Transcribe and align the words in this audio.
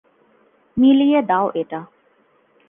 মিলিয়ে 0.77 1.19
দাও 1.21 1.47
এটা। 1.55 1.79